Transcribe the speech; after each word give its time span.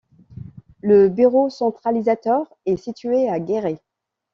Le 0.81 1.09
bureau 1.09 1.51
centralisateur 1.51 2.47
est 2.65 2.75
situé 2.77 3.29
à 3.29 3.39
Guéret. 3.39 3.79